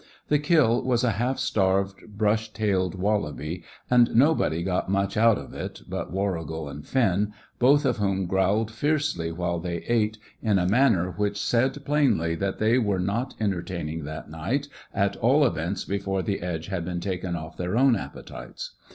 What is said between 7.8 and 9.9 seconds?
of whom growled fiercely while they